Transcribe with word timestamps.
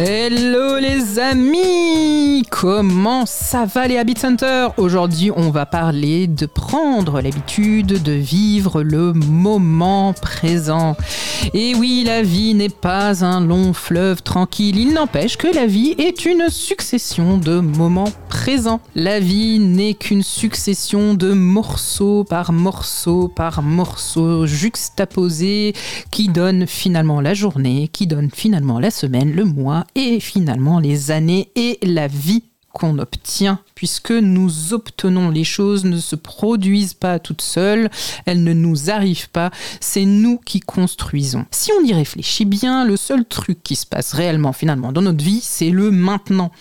Hello 0.00 0.78
les 0.78 1.18
amis 1.18 2.44
Comment 2.50 3.26
ça 3.26 3.64
va 3.64 3.88
les 3.88 3.98
Habit 3.98 4.16
Center? 4.16 4.68
Aujourd'hui 4.76 5.32
on 5.34 5.50
va 5.50 5.66
parler 5.66 6.28
de 6.28 6.46
prendre 6.46 7.20
l'habitude 7.20 8.00
de 8.00 8.12
vivre 8.12 8.82
le 8.84 9.12
moment 9.12 10.12
présent. 10.12 10.96
Et 11.54 11.74
oui, 11.74 12.02
la 12.04 12.22
vie 12.22 12.54
n'est 12.54 12.68
pas 12.68 13.24
un 13.24 13.40
long 13.40 13.72
fleuve 13.72 14.22
tranquille, 14.22 14.78
il 14.78 14.92
n'empêche 14.92 15.36
que 15.36 15.46
la 15.52 15.66
vie 15.66 15.94
est 15.98 16.24
une 16.24 16.48
succession 16.48 17.38
de 17.38 17.60
moments 17.60 18.12
présents. 18.28 18.80
La 18.94 19.20
vie 19.20 19.58
n'est 19.58 19.94
qu'une 19.94 20.22
succession 20.22 21.14
de 21.14 21.32
morceaux 21.32 22.24
par 22.24 22.52
morceaux 22.52 23.28
par 23.28 23.62
morceaux 23.62 24.46
juxtaposés 24.46 25.74
qui 26.10 26.28
donnent 26.28 26.66
finalement 26.66 27.20
la 27.20 27.34
journée, 27.34 27.88
qui 27.88 28.06
donnent 28.06 28.30
finalement 28.32 28.78
la 28.78 28.90
semaine, 28.90 29.32
le 29.32 29.44
mois 29.44 29.84
et 29.94 30.20
finalement 30.20 30.78
les 30.78 31.10
années 31.10 31.50
et 31.54 31.78
la 31.82 32.06
vie 32.06 32.44
qu'on 32.72 32.98
obtient, 32.98 33.60
puisque 33.74 34.12
nous 34.12 34.72
obtenons 34.72 35.30
les 35.30 35.44
choses, 35.44 35.84
ne 35.84 35.98
se 35.98 36.16
produisent 36.16 36.94
pas 36.94 37.18
toutes 37.18 37.42
seules, 37.42 37.90
elles 38.24 38.44
ne 38.44 38.52
nous 38.52 38.90
arrivent 38.90 39.30
pas, 39.30 39.50
c'est 39.80 40.04
nous 40.04 40.38
qui 40.38 40.60
construisons. 40.60 41.44
Si 41.50 41.70
on 41.78 41.84
y 41.84 41.92
réfléchit 41.92 42.44
bien, 42.44 42.84
le 42.84 42.96
seul 42.96 43.24
truc 43.24 43.62
qui 43.62 43.74
se 43.74 43.86
passe 43.86 44.12
réellement 44.12 44.52
finalement 44.52 44.92
dans 44.92 45.02
notre 45.02 45.24
vie, 45.24 45.40
c'est 45.42 45.70
le 45.70 45.90
maintenant. 45.90 46.52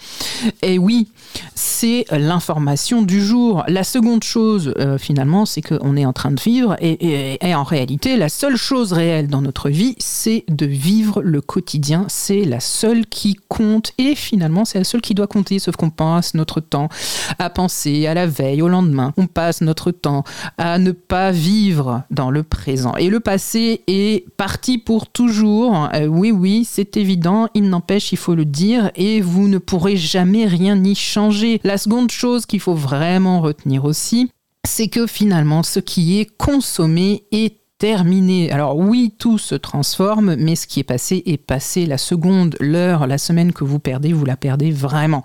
Et 0.62 0.78
oui, 0.78 1.08
c'est 1.56 2.06
l'information 2.12 3.02
du 3.02 3.24
jour. 3.24 3.64
La 3.68 3.84
seconde 3.84 4.24
chose, 4.24 4.74
euh, 4.78 4.98
finalement, 4.98 5.46
c'est 5.46 5.62
qu'on 5.62 5.96
est 5.96 6.06
en 6.06 6.14
train 6.14 6.32
de 6.32 6.40
vivre, 6.40 6.76
et, 6.82 7.38
en 7.56 7.64
réalité, 7.64 8.18
la 8.18 8.30
seule 8.30 8.58
chose 8.58 8.94
réelle 8.94 9.28
dans 9.28 9.42
notre 9.42 9.70
vie, 9.70 9.96
c'est 10.00 10.44
de 10.50 10.66
vivre 10.66 11.22
le 11.22 11.42
quotidien. 11.42 12.06
C'est 12.08 12.46
la 12.46 12.60
seule 12.60 13.06
qui 13.06 13.38
compte, 13.48 13.94
et 13.98 14.16
finalement, 14.16 14.66
c'est 14.66 14.78
la 14.78 14.84
seule 14.84 15.02
qui 15.02 15.14
doit 15.14 15.28
compter, 15.28 15.60
sauf 15.60 15.76
qu'on 15.76 15.90
passe 15.90 16.34
notre 16.34 16.60
temps 16.60 16.90
à 17.40 17.50
penser 17.50 18.08
à 18.08 18.14
la 18.14 18.28
veille, 18.28 18.62
au 18.62 18.68
lendemain. 18.68 19.14
On 19.18 19.28
passe 19.28 19.62
notre 19.62 19.92
temps 19.92 20.24
à 20.58 20.78
ne 20.80 20.92
pas 20.92 21.32
vivre 21.32 22.04
dans 22.12 22.32
le 22.32 22.44
présent. 22.44 22.96
Et 22.96 23.10
le 23.10 23.20
passé 23.20 23.82
est 23.88 24.30
parti 24.38 24.78
pour 24.78 25.08
toujours. 25.08 25.90
Euh, 25.94 26.06
oui, 26.06 26.32
oui, 26.32 26.68
c'est 26.70 26.98
évident. 26.98 27.48
Il 27.54 27.70
n'empêche, 27.70 28.12
il 28.12 28.18
faut 28.18 28.36
le 28.36 28.46
dire, 28.46 28.92
et 28.96 29.22
vous 29.22 29.48
ne 29.48 29.58
pourrez 29.58 29.98
jamais 29.98 30.27
rien 30.36 30.84
y 30.84 30.96
changer. 30.96 31.60
La 31.64 31.78
seconde 31.78 32.12
chose 32.12 32.46
qu'il 32.46 32.60
faut 32.60 32.74
vraiment 32.74 33.42
retenir 33.42 33.86
aussi, 33.86 34.32
c'est 34.66 34.88
que 34.88 35.08
finalement, 35.08 35.64
ce 35.64 35.80
qui 35.80 36.20
est 36.20 36.38
consommé 36.38 37.26
est 37.32 37.62
terminé. 37.78 38.52
Alors 38.52 38.78
oui, 38.78 39.14
tout 39.18 39.38
se 39.38 39.56
transforme, 39.56 40.36
mais 40.36 40.56
ce 40.56 40.68
qui 40.68 40.80
est 40.80 40.84
passé 40.84 41.24
est 41.26 41.38
passé. 41.38 41.86
La 41.86 41.98
seconde, 41.98 42.56
l'heure, 42.60 43.08
la 43.08 43.18
semaine 43.18 43.54
que 43.54 43.64
vous 43.64 43.80
perdez, 43.80 44.14
vous 44.14 44.26
la 44.26 44.38
perdez 44.38 44.72
vraiment. 44.72 45.24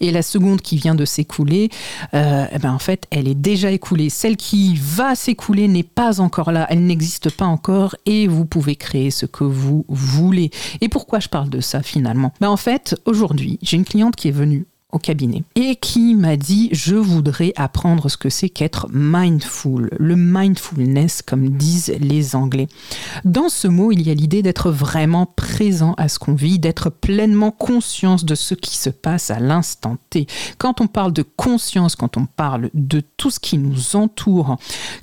Et 0.00 0.10
la 0.10 0.22
seconde 0.22 0.60
qui 0.60 0.76
vient 0.76 0.94
de 0.94 1.04
s'écouler, 1.04 1.70
euh, 2.14 2.46
eh 2.52 2.58
ben 2.58 2.72
en 2.72 2.78
fait, 2.78 3.06
elle 3.10 3.28
est 3.28 3.34
déjà 3.34 3.70
écoulée. 3.70 4.10
Celle 4.10 4.36
qui 4.36 4.76
va 4.76 5.14
s'écouler 5.14 5.68
n'est 5.68 5.82
pas 5.82 6.20
encore 6.20 6.52
là, 6.52 6.66
elle 6.70 6.84
n'existe 6.84 7.30
pas 7.30 7.46
encore 7.46 7.94
et 8.06 8.26
vous 8.26 8.46
pouvez 8.46 8.76
créer 8.76 9.10
ce 9.10 9.26
que 9.26 9.44
vous 9.44 9.84
voulez. 9.88 10.50
Et 10.80 10.88
pourquoi 10.88 11.20
je 11.20 11.28
parle 11.28 11.50
de 11.50 11.60
ça 11.60 11.82
finalement? 11.82 12.32
Ben 12.40 12.48
En 12.48 12.56
fait, 12.56 13.00
aujourd'hui, 13.04 13.58
j'ai 13.62 13.76
une 13.76 13.84
cliente 13.84 14.16
qui 14.16 14.28
est 14.28 14.32
venue 14.32 14.66
cabinet 14.98 15.44
et 15.54 15.76
qui 15.76 16.14
m'a 16.14 16.36
dit 16.36 16.68
je 16.72 16.96
voudrais 16.96 17.52
apprendre 17.56 18.08
ce 18.08 18.16
que 18.16 18.28
c'est 18.28 18.48
qu'être 18.48 18.88
mindful, 18.92 19.90
le 19.98 20.16
mindfulness 20.16 21.22
comme 21.22 21.50
disent 21.50 21.94
les 22.00 22.36
Anglais. 22.36 22.68
Dans 23.24 23.48
ce 23.48 23.68
mot, 23.68 23.92
il 23.92 24.02
y 24.02 24.10
a 24.10 24.14
l'idée 24.14 24.42
d'être 24.42 24.70
vraiment 24.70 25.26
présent 25.26 25.94
à 25.96 26.08
ce 26.08 26.18
qu'on 26.18 26.34
vit, 26.34 26.58
d'être 26.58 26.90
pleinement 26.90 27.50
conscience 27.50 28.24
de 28.24 28.34
ce 28.34 28.54
qui 28.54 28.76
se 28.76 28.90
passe 28.90 29.30
à 29.30 29.38
l'instant 29.38 29.96
T. 30.10 30.26
Quand 30.58 30.80
on 30.80 30.86
parle 30.86 31.12
de 31.12 31.22
conscience, 31.22 31.96
quand 31.96 32.16
on 32.16 32.26
parle 32.26 32.70
de 32.74 33.02
tout 33.16 33.30
ce 33.30 33.40
qui 33.40 33.58
nous 33.58 33.96
entoure, 33.96 34.56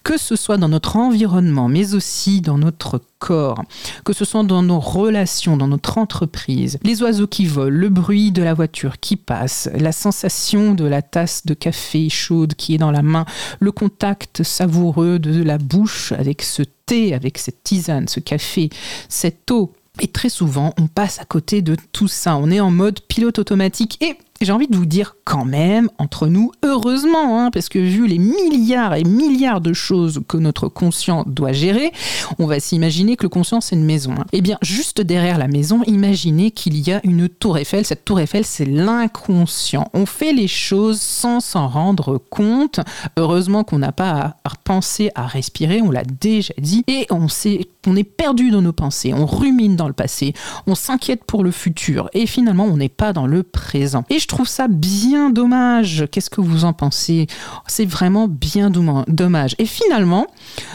que 0.03 0.17
ce 0.17 0.35
soit 0.35 0.57
dans 0.57 0.69
notre 0.69 0.95
environnement, 0.97 1.67
mais 1.67 1.93
aussi 1.93 2.41
dans 2.41 2.57
notre 2.57 3.01
corps, 3.19 3.63
que 4.05 4.13
ce 4.13 4.25
soit 4.25 4.43
dans 4.43 4.63
nos 4.63 4.79
relations, 4.79 5.57
dans 5.57 5.67
notre 5.67 5.97
entreprise, 5.97 6.79
les 6.83 7.03
oiseaux 7.03 7.27
qui 7.27 7.45
volent, 7.45 7.77
le 7.77 7.89
bruit 7.89 8.31
de 8.31 8.41
la 8.41 8.53
voiture 8.53 8.99
qui 8.99 9.15
passe, 9.17 9.69
la 9.75 9.91
sensation 9.91 10.73
de 10.73 10.85
la 10.85 11.01
tasse 11.01 11.45
de 11.45 11.53
café 11.53 12.09
chaude 12.09 12.55
qui 12.55 12.75
est 12.75 12.77
dans 12.79 12.91
la 12.91 13.03
main, 13.03 13.25
le 13.59 13.71
contact 13.71 14.43
savoureux 14.43 15.19
de 15.19 15.43
la 15.43 15.57
bouche 15.57 16.13
avec 16.13 16.41
ce 16.41 16.63
thé, 16.85 17.13
avec 17.13 17.37
cette 17.37 17.63
tisane, 17.63 18.07
ce 18.07 18.19
café, 18.19 18.69
cette 19.09 19.51
eau. 19.51 19.73
Et 20.01 20.07
très 20.07 20.29
souvent, 20.29 20.73
on 20.79 20.87
passe 20.87 21.19
à 21.19 21.25
côté 21.25 21.61
de 21.61 21.75
tout 21.91 22.07
ça. 22.07 22.37
On 22.37 22.49
est 22.49 22.61
en 22.61 22.71
mode 22.71 23.01
pilote 23.01 23.37
automatique 23.37 24.01
et 24.01 24.17
j'ai 24.41 24.51
envie 24.51 24.67
de 24.67 24.75
vous 24.75 24.85
dire 24.85 25.15
quand 25.25 25.45
même, 25.45 25.89
entre 25.97 26.27
nous, 26.27 26.51
heureusement, 26.63 27.39
hein, 27.39 27.51
parce 27.51 27.69
que 27.69 27.79
vu 27.79 28.07
les 28.07 28.17
milliards 28.17 28.95
et 28.95 29.03
milliards 29.03 29.61
de 29.61 29.73
choses 29.73 30.21
que 30.27 30.37
notre 30.37 30.67
conscient 30.67 31.23
doit 31.27 31.51
gérer, 31.51 31.91
on 32.39 32.47
va 32.47 32.59
s'imaginer 32.59 33.15
que 33.15 33.23
le 33.23 33.29
conscient 33.29 33.61
c'est 33.61 33.75
une 33.75 33.85
maison. 33.85 34.13
Hein. 34.17 34.25
Eh 34.31 34.41
bien, 34.41 34.57
juste 34.61 35.01
derrière 35.01 35.37
la 35.37 35.47
maison, 35.47 35.83
imaginez 35.83 36.51
qu'il 36.51 36.77
y 36.77 36.91
a 36.91 37.01
une 37.03 37.27
tour 37.29 37.57
Eiffel. 37.57 37.85
Cette 37.85 38.05
tour 38.05 38.19
Eiffel, 38.19 38.45
c'est 38.45 38.65
l'inconscient. 38.65 39.89
On 39.93 40.05
fait 40.05 40.33
les 40.33 40.47
choses 40.47 41.01
sans 41.01 41.39
s'en 41.39 41.67
rendre 41.67 42.17
compte. 42.17 42.79
Heureusement 43.17 43.63
qu'on 43.63 43.79
n'a 43.79 43.91
pas 43.91 44.37
à 44.43 44.51
penser 44.63 45.11
à 45.15 45.27
respirer, 45.27 45.81
on 45.81 45.91
l'a 45.91 46.03
déjà 46.03 46.53
dit, 46.57 46.83
et 46.87 47.07
on 47.09 47.27
sait 47.27 47.67
on 47.87 47.95
est 47.95 48.03
perdu 48.03 48.51
dans 48.51 48.61
nos 48.61 48.73
pensées, 48.73 49.13
on 49.13 49.25
rumine 49.25 49.75
dans 49.75 49.87
le 49.87 49.93
passé, 49.93 50.33
on 50.67 50.75
s'inquiète 50.75 51.23
pour 51.23 51.43
le 51.43 51.51
futur, 51.51 52.09
et 52.13 52.25
finalement 52.25 52.65
on 52.65 52.77
n'est 52.77 52.89
pas 52.89 53.13
dans 53.13 53.25
le 53.25 53.43
présent. 53.43 54.03
Et 54.09 54.19
je 54.19 54.27
trouve 54.29 54.47
ça 54.47 54.67
bien 54.67 55.29
dommage. 55.29 56.05
Qu'est-ce 56.11 56.29
que 56.29 56.41
vous 56.41 56.65
en 56.65 56.73
pensez? 56.73 57.27
C'est 57.67 57.85
vraiment 57.85 58.27
bien 58.27 58.69
dommage. 58.69 59.55
Et 59.59 59.65
finalement, 59.65 60.27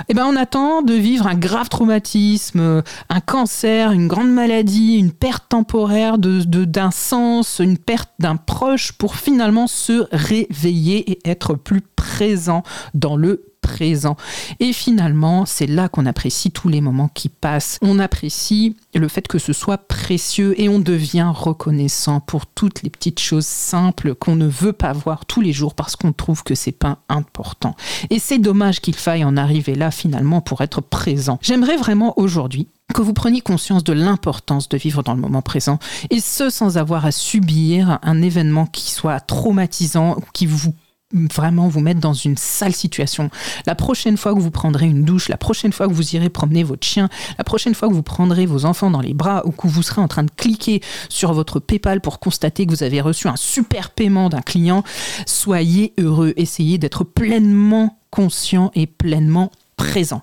eh 0.08 0.14
ben, 0.14 0.26
on 0.26 0.36
attend 0.36 0.82
de 0.82 0.94
vivre 0.94 1.26
un 1.26 1.34
grave 1.34 1.68
traumatisme, 1.68 2.82
un 3.08 3.20
cancer, 3.20 3.92
une 3.92 4.08
grande 4.08 4.30
maladie, 4.32 4.96
une 4.96 5.12
perte 5.12 5.44
temporaire 5.48 6.18
d'un 6.18 6.40
de, 6.44 6.64
d'un 6.64 6.90
sens, 6.90 7.60
une 7.60 7.78
perte 7.78 8.10
d'un 8.18 8.36
proche 8.36 8.92
pour 8.92 9.16
finalement 9.16 9.66
se 9.66 10.06
réveiller 10.12 11.10
et 11.10 11.18
être 11.28 11.54
plus 11.54 11.80
présent 11.80 12.62
dans 12.94 13.16
le 13.16 13.53
présent. 13.64 14.16
Et 14.60 14.74
finalement, 14.74 15.46
c'est 15.46 15.66
là 15.66 15.88
qu'on 15.88 16.04
apprécie 16.04 16.50
tous 16.50 16.68
les 16.68 16.82
moments 16.82 17.08
qui 17.08 17.30
passent. 17.30 17.78
On 17.80 17.98
apprécie 17.98 18.76
le 18.94 19.08
fait 19.08 19.26
que 19.26 19.38
ce 19.38 19.54
soit 19.54 19.78
précieux 19.78 20.54
et 20.60 20.68
on 20.68 20.78
devient 20.78 21.32
reconnaissant 21.34 22.20
pour 22.20 22.46
toutes 22.46 22.82
les 22.82 22.90
petites 22.90 23.20
choses 23.20 23.46
simples 23.46 24.14
qu'on 24.14 24.36
ne 24.36 24.46
veut 24.46 24.74
pas 24.74 24.92
voir 24.92 25.24
tous 25.24 25.40
les 25.40 25.54
jours 25.54 25.74
parce 25.74 25.96
qu'on 25.96 26.12
trouve 26.12 26.42
que 26.44 26.54
c'est 26.54 26.72
pas 26.72 26.98
important. 27.08 27.74
Et 28.10 28.18
c'est 28.18 28.38
dommage 28.38 28.80
qu'il 28.80 28.96
faille 28.96 29.24
en 29.24 29.38
arriver 29.38 29.74
là 29.74 29.90
finalement 29.90 30.42
pour 30.42 30.60
être 30.60 30.82
présent. 30.82 31.38
J'aimerais 31.40 31.78
vraiment 31.78 32.18
aujourd'hui 32.18 32.68
que 32.92 33.00
vous 33.00 33.14
preniez 33.14 33.40
conscience 33.40 33.82
de 33.82 33.94
l'importance 33.94 34.68
de 34.68 34.76
vivre 34.76 35.02
dans 35.02 35.14
le 35.14 35.20
moment 35.20 35.40
présent, 35.40 35.78
et 36.10 36.20
ce 36.20 36.50
sans 36.50 36.76
avoir 36.76 37.06
à 37.06 37.12
subir 37.12 37.98
un 38.02 38.20
événement 38.20 38.66
qui 38.66 38.90
soit 38.90 39.20
traumatisant, 39.20 40.18
qui 40.34 40.44
vous 40.44 40.74
vraiment 41.14 41.68
vous 41.68 41.80
mettre 41.80 42.00
dans 42.00 42.12
une 42.12 42.36
sale 42.36 42.74
situation. 42.74 43.30
La 43.66 43.74
prochaine 43.74 44.16
fois 44.16 44.34
que 44.34 44.40
vous 44.40 44.50
prendrez 44.50 44.86
une 44.86 45.04
douche, 45.04 45.28
la 45.28 45.36
prochaine 45.36 45.72
fois 45.72 45.88
que 45.88 45.92
vous 45.92 46.14
irez 46.14 46.28
promener 46.28 46.64
votre 46.64 46.86
chien, 46.86 47.08
la 47.38 47.44
prochaine 47.44 47.74
fois 47.74 47.88
que 47.88 47.94
vous 47.94 48.02
prendrez 48.02 48.46
vos 48.46 48.64
enfants 48.64 48.90
dans 48.90 49.00
les 49.00 49.14
bras 49.14 49.42
ou 49.46 49.50
que 49.50 49.66
vous 49.66 49.82
serez 49.82 50.00
en 50.00 50.08
train 50.08 50.24
de 50.24 50.30
cliquer 50.30 50.80
sur 51.08 51.32
votre 51.32 51.60
PayPal 51.60 52.00
pour 52.00 52.18
constater 52.18 52.66
que 52.66 52.70
vous 52.70 52.82
avez 52.82 53.00
reçu 53.00 53.28
un 53.28 53.36
super 53.36 53.90
paiement 53.90 54.28
d'un 54.28 54.42
client, 54.42 54.82
soyez 55.26 55.94
heureux, 55.98 56.32
essayez 56.36 56.78
d'être 56.78 57.04
pleinement 57.04 57.98
conscient 58.10 58.70
et 58.74 58.86
pleinement 58.86 59.50
présent. 59.76 60.22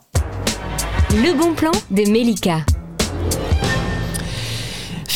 Le 1.12 1.38
bon 1.38 1.54
plan 1.54 1.72
de 1.90 2.10
Melika 2.10 2.64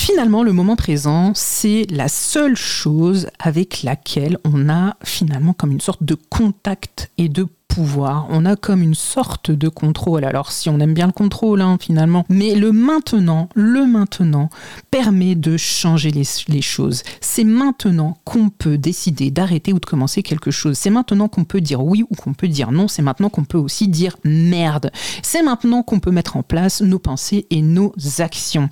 finalement, 0.05 0.43
le 0.43 0.53
moment 0.53 0.75
présent, 0.75 1.31
c'est 1.33 1.87
la 1.89 2.07
seule 2.09 2.55
chose 2.55 3.27
avec 3.39 3.81
laquelle 3.81 4.37
on 4.43 4.69
a 4.69 4.97
finalement 5.03 5.53
comme 5.53 5.71
une 5.71 5.81
sorte 5.81 6.03
de 6.03 6.13
contact 6.13 7.09
et 7.17 7.27
de 7.27 7.47
on 7.77 8.45
a 8.45 8.56
comme 8.56 8.81
une 8.81 8.95
sorte 8.95 9.51
de 9.51 9.69
contrôle. 9.69 10.24
Alors 10.24 10.51
si 10.51 10.69
on 10.69 10.80
aime 10.80 10.94
bien 10.94 11.07
le 11.07 11.12
contrôle 11.12 11.62
hein, 11.62 11.77
finalement, 11.80 12.25
mais 12.30 12.56
le 12.56 12.72
maintenant, 12.72 13.50
le 13.56 13.86
maintenant 13.86 14.50
permet 14.92 15.36
de 15.36 15.57
changer 15.57 16.12
les 16.12 16.62
choses. 16.62 17.04
C'est 17.22 17.44
maintenant 17.44 18.18
qu'on 18.24 18.50
peut 18.50 18.77
décider 18.77 19.31
d'arrêter 19.31 19.74
ou 19.74 19.80
de 19.80 19.86
commencer 19.86 20.24
quelque 20.24 20.51
chose. 20.51 20.77
C'est 20.77 20.89
maintenant 20.89 21.27
qu'on 21.27 21.44
peut 21.44 21.62
dire 21.62 21.83
oui 21.83 22.04
ou 22.10 22.16
qu'on 22.16 22.33
peut 22.33 22.48
dire 22.48 22.72
non. 22.72 22.88
C'est 22.88 23.01
maintenant 23.01 23.30
qu'on 23.30 23.44
peut 23.44 23.57
aussi 23.57 23.88
dire 23.88 24.18
merde. 24.24 24.92
C'est 25.22 25.44
maintenant 25.44 25.83
qu'on 25.83 26.00
peut 26.00 26.12
mettre 26.12 26.38
en 26.38 26.44
place 26.44 26.81
nos 26.81 27.00
pensées 27.00 27.48
et 27.50 27.62
nos 27.62 27.94
actions. 28.19 28.69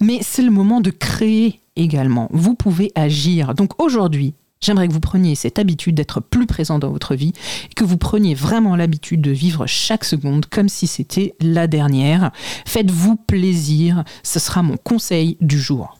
Mais 0.00 0.20
c'est 0.22 0.42
le 0.42 0.50
moment 0.50 0.80
de 0.80 0.90
créer 0.90 1.60
également. 1.76 2.28
Vous 2.32 2.54
pouvez 2.54 2.92
agir. 2.94 3.54
Donc 3.54 3.80
aujourd'hui, 3.82 4.34
J'aimerais 4.64 4.88
que 4.88 4.94
vous 4.94 5.00
preniez 5.00 5.34
cette 5.34 5.58
habitude 5.58 5.94
d'être 5.94 6.20
plus 6.20 6.46
présent 6.46 6.78
dans 6.78 6.88
votre 6.88 7.14
vie 7.14 7.34
et 7.70 7.74
que 7.74 7.84
vous 7.84 7.98
preniez 7.98 8.34
vraiment 8.34 8.76
l'habitude 8.76 9.20
de 9.20 9.30
vivre 9.30 9.66
chaque 9.66 10.04
seconde 10.04 10.46
comme 10.46 10.70
si 10.70 10.86
c'était 10.86 11.34
la 11.38 11.66
dernière. 11.66 12.30
Faites-vous 12.64 13.16
plaisir, 13.16 14.04
ce 14.22 14.38
sera 14.38 14.62
mon 14.62 14.78
conseil 14.78 15.36
du 15.42 15.60
jour. 15.60 15.98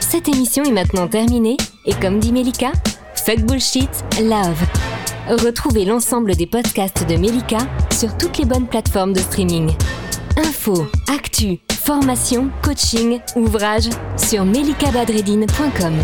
Cette 0.00 0.28
émission 0.28 0.62
est 0.64 0.72
maintenant 0.72 1.08
terminée 1.08 1.56
et 1.86 1.94
comme 1.94 2.20
dit 2.20 2.32
Melika, 2.32 2.70
fuck 3.14 3.40
bullshit, 3.46 3.88
love. 4.20 4.62
Retrouvez 5.30 5.86
l'ensemble 5.86 6.36
des 6.36 6.46
podcasts 6.46 7.08
de 7.08 7.16
Melika 7.16 7.56
sur 7.98 8.14
toutes 8.18 8.36
les 8.36 8.44
bonnes 8.44 8.66
plateformes 8.66 9.14
de 9.14 9.20
streaming. 9.20 9.72
Info, 10.36 10.86
actu, 11.08 11.60
formation, 11.72 12.50
coaching, 12.62 13.20
ouvrages 13.36 13.88
sur 14.18 14.44
melikabadredine.com. 14.44 15.94